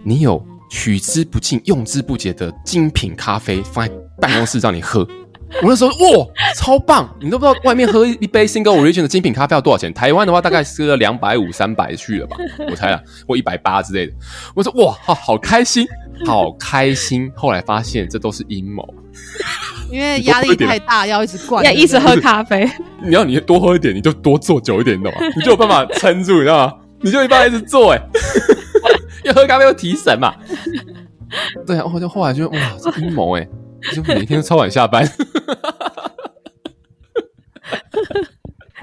[0.03, 0.45] 你有。
[0.71, 5.01] 取之不尽、用之不竭的精品咖啡放在办公室让你喝，
[5.61, 7.13] 我那时候哇，超棒！
[7.19, 9.93] 你都不知道外面喝一杯 Single Origin 的精品咖啡要多少钱？
[9.93, 12.37] 台湾的话大概是个两百五、三百去了吧，
[12.71, 14.13] 我猜啊，或一百八之类的。
[14.55, 15.85] 我说哇，好好开心，
[16.25, 17.29] 好开心。
[17.35, 18.87] 后来发现这都是阴谋，
[19.91, 22.65] 因为压力太大，要一直灌， 要一直喝咖啡。
[23.03, 25.27] 你要你多喝一点，你就多做久一点，你知道吗？
[25.35, 26.73] 你就有办法撑住，你知道吗？
[27.01, 28.01] 你就一般一直做，哎。
[29.23, 30.33] 要喝咖啡又提神嘛？
[31.65, 33.47] 对啊，我就后来就哇，这阴谋哎，
[33.93, 35.05] 就每天都超晚下班，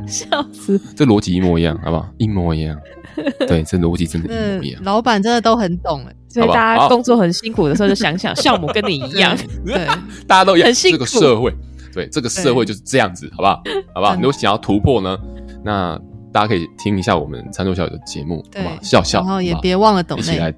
[0.06, 0.80] 笑死！
[0.96, 2.08] 这逻辑一模一样，好不好？
[2.16, 2.78] 一模一样。
[3.46, 4.82] 对，这逻辑真的，一模一样。
[4.84, 9.86] 老板真的都很懂哎，所以大家工作很辛苦的时候，就想想酵母跟你一样，对，
[10.26, 10.66] 大家都一样。
[10.66, 10.98] 很辛苦。
[10.98, 11.52] 这个社会，
[11.92, 13.60] 对，这个社会就是这样子，好不好？
[13.94, 14.14] 好不好？
[14.14, 15.18] 如果想要突破呢，
[15.64, 16.00] 那
[16.38, 18.78] 大家可以听一下我们餐桌小友的节目，好不好？
[18.80, 20.54] 笑笑，然后也别忘了抖内，一起来。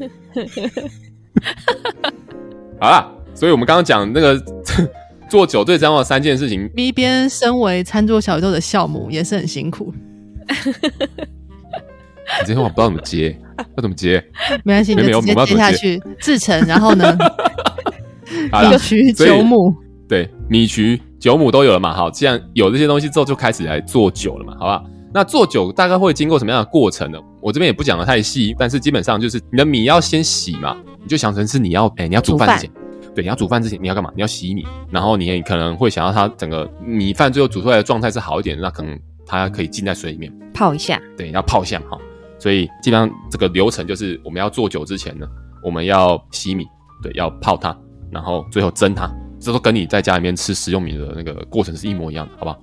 [2.80, 4.42] 好啦，所以我们刚刚讲那个
[5.28, 6.70] 做酒最重要的三件事情。
[6.74, 9.92] 咪边身为餐桌小宇宙的酵母也是很辛苦。
[10.48, 10.54] 你
[12.46, 13.38] 这句话我不知道怎么接，
[13.76, 14.24] 要怎么接？
[14.64, 16.02] 没关系，你就直接接下去。
[16.18, 17.12] 制成，然后呢？
[18.70, 19.74] 米渠酒母，
[20.08, 21.94] 对，米曲酒母都有了嘛？
[21.94, 24.56] 好，既然有这些东西之后，就开始来做酒了嘛？
[24.58, 24.82] 好吧？
[25.12, 27.18] 那做酒大概会经过什么样的过程呢？
[27.40, 32.70] 我这边也不讲的太细，但是基本上就是你的米要先洗嘛，你就想成是你要哎、欸，你要煮饭之前，
[33.14, 34.12] 对，你要煮饭之前你要干嘛？
[34.14, 41.98] 你要洗米，然后你可能会想要它整个米饭最后煮出来的状态是好一点，那可能它可以浸在水里面泡一下，对，要泡一下哈。
[42.38, 45.26] 所以基本上这个流程就是我们要做酒之前呢，
[45.64, 46.66] 我们要洗米，
[47.02, 47.76] 对，要泡它，
[48.12, 52.58] 然后最后蒸它，这都跟你在家里面吃食用米的那个过程是一模一样的，好不好？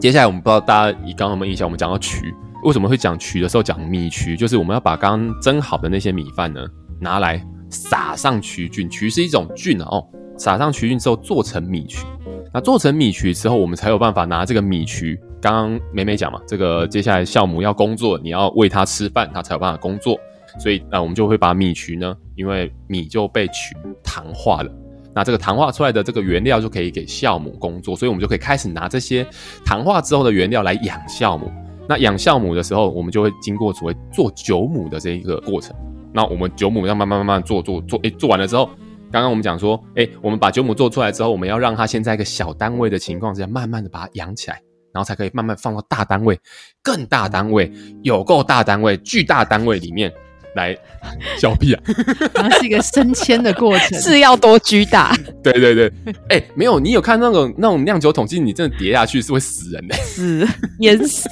[0.00, 4.36] 接下来我们不知道大家以刚刚有没有印象，我们讲到曲，为什么会讲曲的时候讲米曲？
[4.36, 6.64] 就是我们要把刚刚蒸好的那些米饭呢，
[7.00, 10.02] 拿来撒上曲菌，曲是一种菌哦，
[10.38, 12.06] 撒上曲菌之后做成米曲，
[12.54, 15.20] 那做成米曲之后，我们才有办法拿这个米曲。
[15.40, 20.16] 刚刚美美讲嘛，这个接下来酵母要工作，你要喂它吃饭，它才有办法工作，
[20.58, 24.70] 所以那我们就会把米曲呢，因为米就被曲糖化了。
[25.14, 29.26] 那这个糖化出来的这个原料就可以给酵母工作，所以我们就可以开始拿这些
[29.64, 31.50] 糖化之后的原料来养酵母。
[31.88, 35.74] 那养酵母的时候，我们就会经过所谓做酒母的这一个过程。
[36.14, 38.66] 那我们酒母要慢慢慢慢做做做，诶，做完了之后，
[39.10, 46.38] 刚刚我们讲说，诶，我们把酒母做出来之后，我们要让它先在一个小单位的情况之下，慢慢的把它养起来，然后才可以慢慢放到大单位、
[46.82, 47.70] 更大单位、
[48.02, 50.12] 有够大单位、巨大单位里面。
[50.54, 50.76] 来，
[51.38, 51.82] 小屁啊！
[52.34, 55.16] 然后是一个升迁的过程， 是要多巨大？
[55.42, 55.92] 对对对，
[56.28, 60.46] 哎、欸，没有，你有看那种那种酿酒桶，其实你真的跌下去是会死人的，死
[60.80, 61.28] 淹死。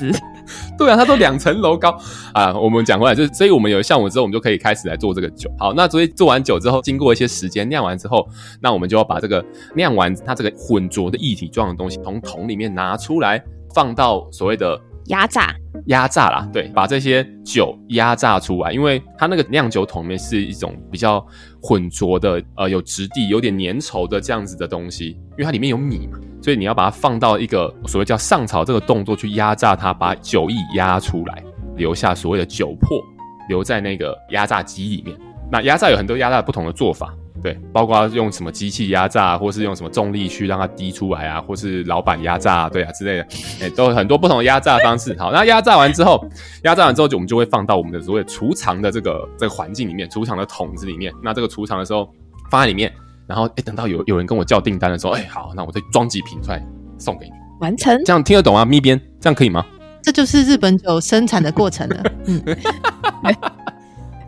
[0.77, 1.97] 对啊，它都两层楼高
[2.33, 2.53] 啊。
[2.59, 5.51] 我们讲回来，就是所以我们有了项目之后，我们就可以开始来做这个酒。
[5.59, 8.29] 好，那所以做完酒之后，经过一些时间酿完之后，
[8.61, 9.45] 那我们就要把这个
[9.77, 13.41] 酿完它这个浑浊的液体状的东西从桶里面拿出来，
[13.75, 14.81] 放到所谓的。
[15.11, 15.55] 压榨，
[15.87, 21.25] 压榨啦，对，把这些酒压榨出来，因为它那个酿酒桶里面是一种比较
[21.61, 31.43] 浑浊的，呃，有质地、有点粘稠的这样子的东西，因为它里面有米嘛，所以你要把它放到一个所谓叫上槽这个动作去压榨它，把酒液压出来，
[31.77, 33.03] 留下所谓的酒粕，
[33.49, 35.17] 留在那个压榨机里面。
[35.51, 37.13] 那压榨有很多压榨不同的做法。
[37.43, 43.27] 对，包括用什么机器压榨，或是用什么重力去让它滴出来啊，或是老板压榨，对啊之类的，
[43.67, 45.17] 哎，都有很多不同的压榨方式。
[45.19, 46.23] 好，那压榨完之后，
[46.65, 51.13] 压榨完之后就我们就会放到我们的所谓储藏的这个这个环境里面，储藏的桶子里面。
[51.23, 52.09] 那这个储藏的时候
[52.51, 52.93] 放在里面，
[53.27, 56.63] 然后哎，等到有有人跟我叫订单的时候，哎，好，那我再装几瓶出来
[56.99, 57.99] 送给你，完成。
[58.05, 58.65] 这样听得懂啊？
[58.65, 59.65] 咪边，这样可以吗？
[60.03, 62.03] 这就是日本酒生产的过程了。
[62.27, 62.43] 嗯。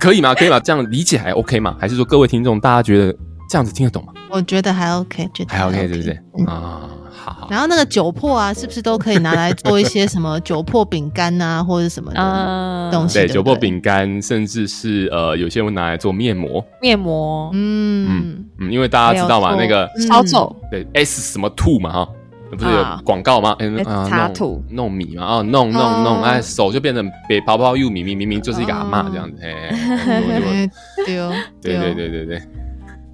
[0.02, 0.34] 可以吗？
[0.34, 0.58] 可以吗？
[0.58, 1.76] 这样理解还 OK 吗？
[1.78, 3.16] 还是说各位听众大家觉得
[3.48, 4.12] 这样子听得懂吗？
[4.30, 6.24] 我觉得还 OK，觉得还 OK，, 还 OK 是不是？
[6.38, 7.46] 嗯、啊，好好。
[7.48, 13.20] 然后那个酒粕啊，是不是都可以拿来做一些什么酒粕饼干啊，或者什么的东西？
[13.20, 16.64] 对，酒粕饼干，甚至是呃，有些人拿来做面膜。
[16.80, 22.08] 面膜，嗯嗯嗯，因为大家知道嘛，那个烧酒，对 S 什么兔嘛哈。
[22.56, 23.56] 不是有广告吗？
[23.58, 29.70] 嗯啊，擦土弄米嘛，哦，弄弄弄，哎，手就变成被泡泡又米米，明明就是一个阿嬷这样子，哎，
[31.06, 32.42] 对哦，对对对对对。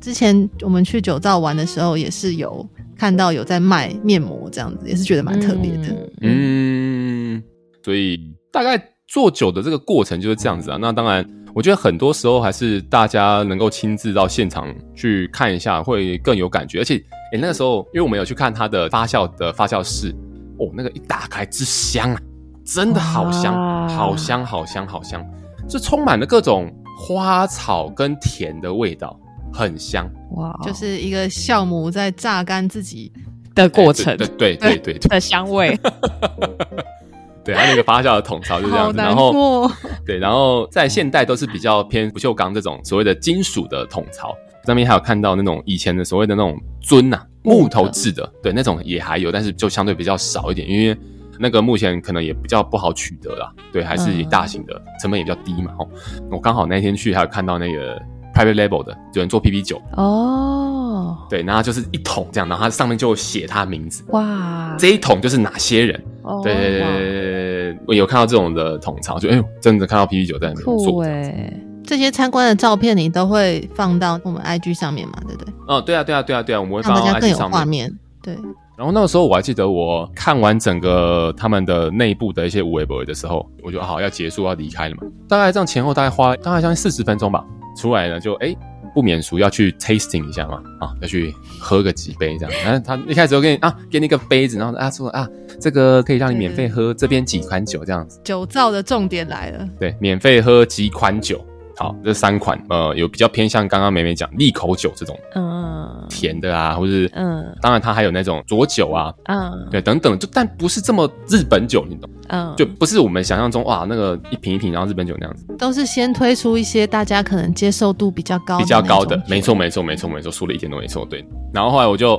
[0.01, 6.11] 之前我们去酒造玩的时候，也是有看到有在卖面膜这样子，也是觉得蛮特别的。
[6.23, 7.43] 嗯，
[7.85, 8.19] 所以
[8.53, 10.79] 大概做酒的这个过程就是这样子啊。
[10.81, 11.25] 那当然。
[11.55, 16.81] 我觉得很多时候还是大家能够亲自到现场去看一下，会更有感觉。
[16.81, 20.15] 而且，诶，那个时候，因为我们有去看它的发酵的发酵室，
[20.59, 22.21] 哦，那个一打开之香啊，
[22.65, 23.55] 真的好香，
[23.89, 25.25] 好香，好香，好香，
[25.69, 29.19] 就充满了各种花草跟甜的味道，
[29.53, 30.11] 很香。
[30.37, 33.13] 哇，就是一个酵母在榨干自己
[33.55, 35.79] 的过程，对对对对的香味。
[37.45, 39.71] 对，它那个发酵的桶槽就这样子，然后
[40.05, 44.35] 对，然后在现代都是比较偏不锈钢这种所谓的金属的桶槽，
[44.69, 50.95] 上面还有看到那种以前的所谓的那种樽呐，木头制的，对，那种也还有，但是就相对比较少一点，因为
[51.39, 55.73] 那个目前可能也比较不好取得啦，对，还是以大型的，成本也比较低嘛。
[55.79, 55.89] 哦，
[56.31, 57.99] 我刚好那天去还有看到那个
[58.35, 65.99] private label 的，有人做 PP 酒哦，对，然后就是一桶这样，然后它上面就写他名字，哇，这一桶就是哪些人。
[66.43, 71.03] 对对对对，我有看到这种的桶槽，就哎呦，真的看到 PP 酒在那边做。
[71.03, 71.51] 对，
[71.89, 75.15] 这些参观的照片你都会放到我们 IG 上面嘛？
[75.27, 75.55] 对不对？
[75.67, 77.21] 哦，对啊，对啊，对啊，对啊，我们会放到 IG 上面。
[77.21, 77.99] 更有画面。
[78.23, 78.35] 对。
[78.77, 85.03] 然后那个时候我还记得，我看完整个他们的内部的一些微博的时候，我就好要结束要离开了嘛。
[85.27, 87.43] 大概这样前后大概花大概将近四十分钟吧。
[87.77, 88.55] 出来呢就哎。
[88.95, 92.65] 不免俗要去 tasting 一下嘛，啊，要去喝个几杯这样。
[92.65, 95.29] 然后他一开始就给你啊，给你一个杯子，然后啊说啊，
[95.61, 98.19] 这个可以让你免费喝这边几款酒这样子。
[98.25, 101.45] 酒造的重点来了，对，免费喝几款酒。
[101.79, 112.11] 好，这三款呃，有比较偏向刚刚美美讲利口酒这种，嗯，甜的啊，或者是嗯，当然它还有那种浊酒啊，嗯，对，等等，就但不是这么日本酒，你懂？
[112.31, 121.25] 嗯，就不是我们想象中哇，那个一瓶一瓶然后日本酒那样子，都是先推出一些大家可能接受度比较高、比较高的，没错，没错，没错，没错，说的一点都没错，对。
[121.55, 122.15] 然后后来我就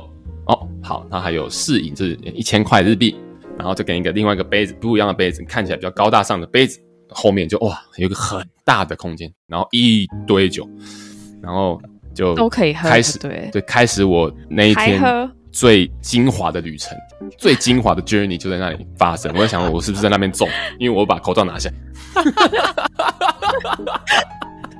[0.46, 3.14] 哦，好，它还有试饮，就是一千块日币，
[3.58, 6.80] 然后就给一个另外一个杯子，不一样的杯子，看起来比较高大上的杯子。
[7.10, 10.68] 后面就哇，有一个很大的空间，然后一堆酒，
[11.42, 11.80] 然后
[12.14, 12.88] 就都可以喝。
[12.88, 16.96] 开始对对，开始我那一天最精华的旅程，
[17.36, 19.32] 最精华的 journey 就在那里发生。
[19.34, 20.48] 我在想，我是不是在那边中？
[20.78, 21.68] 因为我把口罩拿下，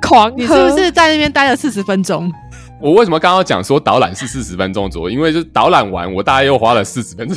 [0.01, 0.37] 狂喝。
[0.37, 2.33] 你是不是在那边待了四十分钟？
[2.81, 5.15] 我为什么刚刚讲说导览是四十分钟左右？
[5.15, 7.37] 因为就是导览完，我大概又花了四十分钟。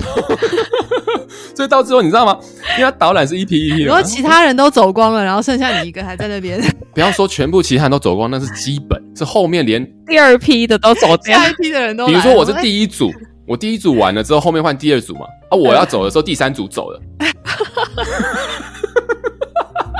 [1.56, 2.38] 所以到最后，你知道吗？
[2.78, 6.60] 因为他导览是一批一批的，然后其他人都走光了，然后剩下你一个还在那边。
[6.94, 12.08] 不要说全部其他人都走光，那是基本，是后面连第二批的都走掉，下一批的人都。
[12.08, 13.16] 比如说我是第一组，欸、
[13.48, 15.22] 我第一组完了之后，后面换第二组嘛。
[15.50, 17.00] 啊，我要走的时候，第三组走了。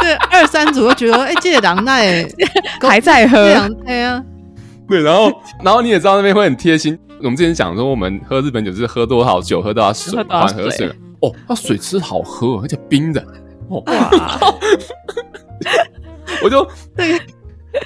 [0.02, 2.28] 对，二三组都觉得，哎、欸，这个人那也
[2.82, 3.38] 还在喝，
[3.86, 4.22] 对啊。
[4.88, 5.32] 对，然后，
[5.64, 6.98] 然后你也知道那边会很贴心。
[7.20, 10.92] 我们之前讲说，我们喝日本酒就是喝多少酒，喝多少水，缓和水。
[11.24, 13.22] 哦，那水吃好喝，而且冰的。
[13.70, 14.12] 哦，哇
[16.44, 17.20] 我就对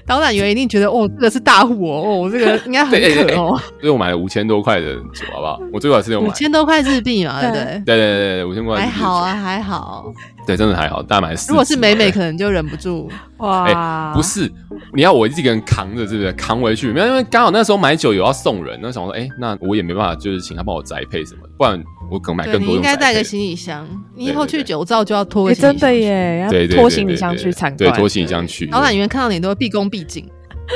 [0.06, 3.58] 导览员一定觉得，哦，这个是大户哦，哦，这个应该很可哦。
[3.80, 5.62] 所以我买了五千多块的酒，好不好？
[5.72, 7.64] 我最好是用五千多块日币嘛，对不对？
[7.86, 10.12] 对对对对，五千块还好啊，还好。
[10.48, 11.52] 对，真的还好，大概买四。
[11.52, 13.66] 如果是美美，可能就忍不住 哇。
[13.66, 14.50] 哎，不是，
[14.94, 16.94] 你要我一个人扛着，是不是扛回去？
[16.94, 22.70] 没有，因为刚好那时候买酒有要送人，那时候说，哎，那我也没办法，就是请他帮我宅配什么，不然我可能买更多。
[22.70, 25.80] 你应该带个行李箱，你以后去酒造就要拖个行李箱。
[25.80, 27.78] 真的耶，要拖行李箱去参观。
[27.78, 28.68] 对，拖行李箱去。
[28.68, 30.26] 老板员看到你都会毕恭毕敬。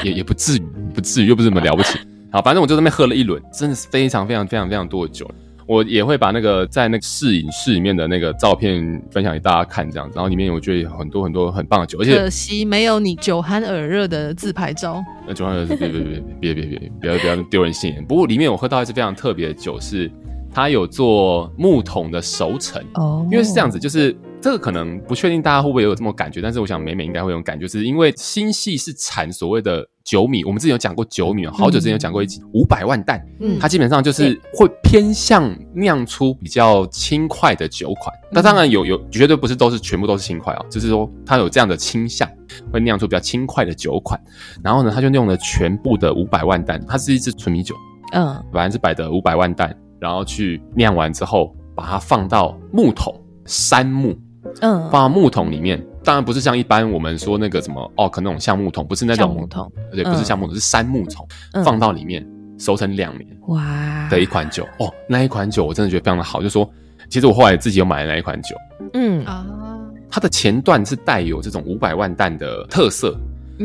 [0.03, 1.97] 也也不至于，不至于，又不是什么了不起。
[2.31, 5.29] 好，反正我就在那边喝了一轮，真的是非常非常非常非常多的酒。
[5.71, 10.15] 我也会把那个在那个试饮室里面的那个照片分享给大家看，这样子。
[10.17, 15.01] 然后里面我觉得有很多很多很棒的酒，而且可惜没有你酒酣耳热的自拍照。
[15.25, 16.03] 那酒酣耳热，别别别
[16.41, 18.03] 别别别别，不要不要丢人现眼。
[18.03, 20.11] 不过里面我喝到一支非常特别的酒，是
[20.53, 24.13] 它有做木桶的熟成哦，因为是这样子，就是。
[24.41, 38.11] 这个可能不确定大家会不会有这么感觉，但是我想美美应该会有感觉，是因为新戏是产所谓的酒米，我们之前有讲过酒米，好久之前有讲过一集五百万担，嗯，它基本上就是会偏向酿出比较轻快的酒款。
[38.31, 42.27] 那当然有有绝对不是都是全部都是轻快啊，就是说它有这样的倾向，
[42.73, 44.19] 会酿出比较轻快的酒款。
[44.63, 47.75] 然后呢，他就用了全部的五百万担，它是一支纯米酒，
[48.13, 53.13] 嗯，百分之百的五百万担，然后去酿完之后，把它放到木桶
[53.45, 54.17] 杉木。
[54.59, 61.27] 嗯，放到木桶里面，当然不是像一般我们说那个什么哦，可能那种橡木桶，不是那种木桶，对，不是橡木桶，是杉木桶，
[61.63, 66.69] 放到里面熟成两年，哇，的一款酒哦，那一款酒我真的觉得非常的好，就是说，
[67.09, 68.55] 其实我后来自己有买了那一款酒，
[68.93, 69.25] 嗯。
[69.25, 69.45] 啊，
[70.09, 73.17] 它的前段是带有这种五百万担的特色，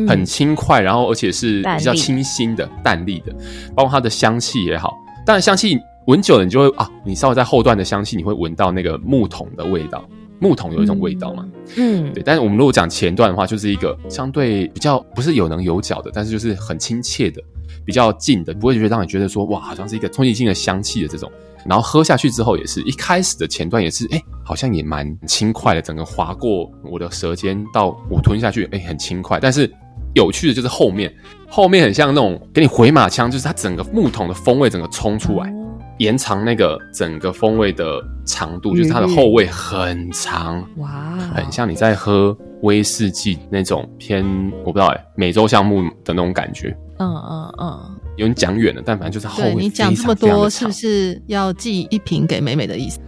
[0.06, 3.34] 很轻快，然后而且是比较清新的淡丽的，
[3.74, 4.94] 包括它的香气也好，
[5.24, 10.04] 当然香气闻久了你就会啊，你稍微在后段的香气你会闻到那个木桶的味道。
[10.38, 11.46] 木桶有一种味道嘛，
[11.76, 12.22] 嗯，对。
[12.22, 17.42] 但是我们如果讲前段的话，就是一个相对比较不是有棱有角的，但是就是很亲切的，
[17.84, 21.30] 比较近的，不会觉得让你觉得说哇，好像是一个冲击性的香气的这种。
[21.64, 29.40] 然后喝下去之后，也是一开始的前段也是，哎、欸，好像也蛮轻快的，整个划过我的舌尖到我吞下去，哎、欸，很轻快。
[29.40, 29.68] 但是
[30.14, 31.12] 有趣的就是后面，
[31.48, 35.52] 后面很像那种给你回马枪，就是它整个木桶的风味整个冲出来。
[35.98, 44.24] 延长那个整个风味的长度，就是它的后味很长，哇，很像你在喝威士忌那种偏
[44.64, 46.76] 我不知道哎，美洲橡木的那种感觉。
[46.98, 49.54] 嗯嗯嗯，有点讲远了，但反正就是后味。
[49.54, 52.98] 对，你讲这么多，是不是要寄一瓶给美美的意思？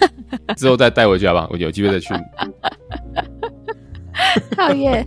[0.56, 1.48] 之后再带回去好不好？
[1.52, 2.08] 我有机会再去。
[4.56, 5.06] 讨厌，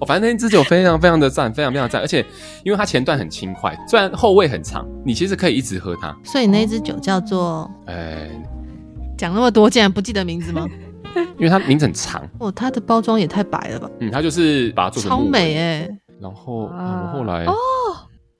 [0.00, 2.24] 我 反正那支酒非常非常的赞，非常非常赞，而且
[2.64, 6.16] 因为它前段很轻快，虽然后味很长，你其实可以一直喝它。
[6.24, 7.70] 所以那支酒叫做……
[7.86, 8.28] 呃，
[9.16, 10.66] 讲那么多，竟然不记得名字吗？
[11.36, 12.26] 因为它名字很长。
[12.38, 13.90] 哦，它的包装也太白了吧？
[14.00, 15.88] 嗯，它就是把它做成超美哎。
[16.20, 17.52] 然后，我们后来哦，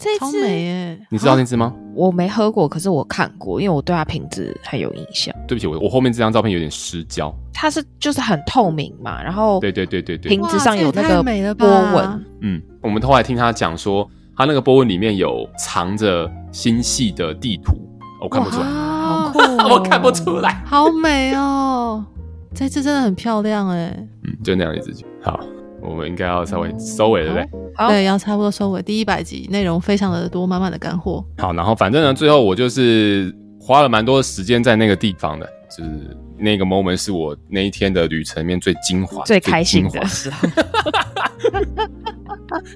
[0.02, 1.72] 这支超美哎，你知道那只吗？
[1.94, 5.32] 我没喝过，可是我看过，因为我对它瓶子很有印象。
[5.46, 7.32] 对不起，我我后面这张照片有点失焦。
[7.54, 12.24] 它是就是很透明嘛，然后对对对对对，瓶子上有那个波纹。
[12.40, 17.76] 嗯，我们后来听他讲说，他那个波纹里面有藏着星系的地图，
[18.20, 19.38] 我看不出来，好酷，
[19.70, 22.04] 我看不出来，好美哦，
[22.52, 23.94] 这次真的很漂亮哎。
[24.24, 24.92] 嗯，就那样一只，
[25.22, 25.38] 好。
[25.82, 27.48] 我们应该要稍微收尾，对不对？
[27.74, 28.82] 好，对，要差不多收尾。
[28.82, 31.24] 第一百集内容非常的多，满满的干货。
[31.38, 40.04] 好，然后反正呢，最后我就是花了蛮多的时间在那个地方的，就是那个 moment 是我那一天的旅程里面最精华、最开心的。
[40.06, 40.48] 时候。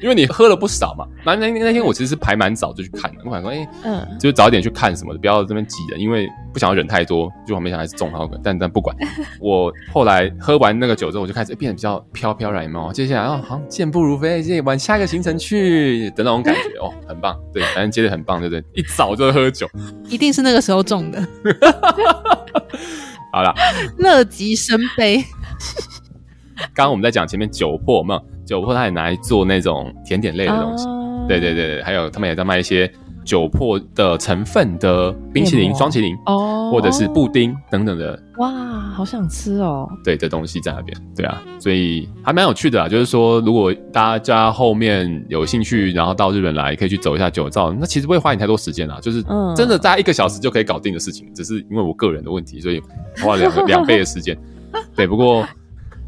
[0.01, 8.97] 因为你喝了不少嘛，那那那天我其实是排蛮早就去看的，我想说，哎、欸，嗯，就是早一点去看什么的，不要这边挤人，因为不想要人太多，就我没想还是中好的，但但不管，
[9.39, 16.61] 我后来喝完那个酒之后，我就开始变得比较飘飘然嘛，接下来哦，好像健步如飞，接往下一个行程去的那种感觉。
[16.81, 18.65] 哦，很棒，对，反正接着很棒，对不对？
[18.73, 19.69] 一早就喝酒，
[20.09, 21.21] 一定是那个时候中的，
[23.33, 23.55] 好了，
[23.99, 25.25] 乐极生悲。
[26.75, 32.91] 刚刚我们在讲前面酒粕嘛，酒粕他也拿来做那种甜点类的东西，啊、对对对，还有他们也在卖一些
[33.27, 38.19] 酒粕的成分的冰淇淋、双淇淋哦，或者是布丁等等的。
[38.39, 38.51] 哇，
[38.95, 39.89] 好想吃哦！
[40.05, 42.89] 对，的东西在那边，对啊，所以还蛮有趣的啊。
[42.89, 49.23] 就是说，如果大家后面有兴趣，然后到日本来，可以去走一下酒造，那其实不会花你太多时间啊，就是
[49.57, 51.27] 真的大概一个小时就可以搞定的事情。
[51.35, 52.81] 只是因为我个人的问题，所以
[53.23, 54.39] 花了两个 两倍的时间。
[54.95, 55.45] 对，不过。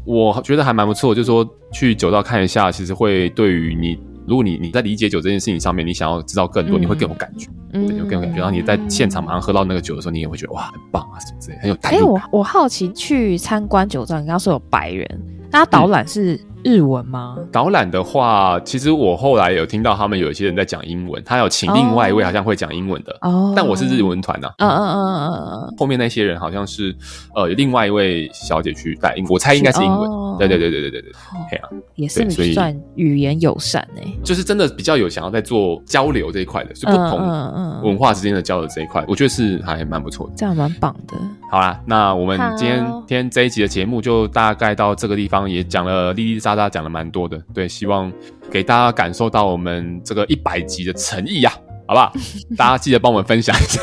[0.05, 3.99] 我觉得还蛮不错，就是说去酒造看一下，其实会对于你，
[4.29, 8.37] 如果你你在理解酒这件事情上面，你想要知道更多，嗯、你会更有感觉，嗯，对，更有感觉。
[8.37, 12.15] 然后你在现场马上喝到那个酒的时候，你也会觉得哇，很棒啊，什么之类，很有代入感。
[12.15, 15.21] 哎、欸，我我好奇去参观酒庄，你刚刚说有白人，
[15.51, 16.39] 那导览是？
[16.63, 17.37] 嗯日文吗？
[17.51, 23.53] 导览的话，其实我后来有听到他们有一些人在讲英文，他有请另外一位好像会讲英文的哦。
[23.55, 25.33] 但我是日文团呐，嗯嗯嗯嗯
[25.67, 25.75] 嗯。
[25.77, 26.95] 后面那些人好像是
[27.33, 30.09] 呃另外一位小姐去带英，我猜应该是英文。
[30.37, 31.11] 对对对对对对对，
[31.49, 41.15] 对啊，也是算语言友善哎，就是真的比较有想要在做交流这一块的，是不同文化之间的交流这一块，我觉得是还蛮不错的，这样蛮棒的。
[41.51, 48.11] 好啦，那我们今天今天这一集的节目就大概到这个地方，也讲了哩哩杂杂讲了蛮多的，对，希望
[48.51, 51.51] 给大家感受到我们这个一百集的诚意呀，
[51.87, 52.11] 好不好？
[52.57, 53.81] 大家记得帮我们分享一下，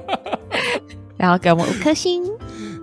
[1.16, 2.22] 然后给我们五颗星。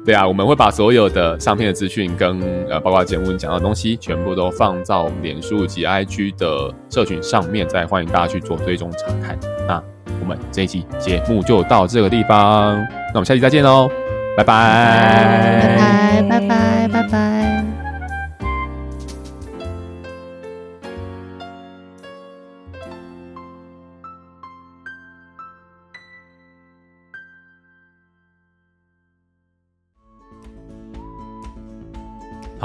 [0.06, 2.40] 对啊，我们会把所有的上片的资讯跟
[2.70, 9.38] 呃，包括节目讲的东西，全部都放到我们脸书及 IG 的社群上面，再欢迎大家去做追踪查看。
[9.68, 9.84] 那
[10.22, 12.78] 我们这一期节目就到这个地方。
[12.78, 13.90] 那我们下期再见喽，
[14.38, 16.97] 拜拜，拜拜，拜拜，拜拜。